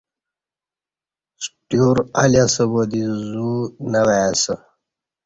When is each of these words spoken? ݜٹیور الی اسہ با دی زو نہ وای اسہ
ݜٹیور 1.43 1.97
الی 2.21 2.39
اسہ 2.45 2.63
با 2.71 2.81
دی 2.91 3.01
زو 3.29 3.51
نہ 3.91 4.01
وای 4.05 4.23
اسہ 4.31 4.53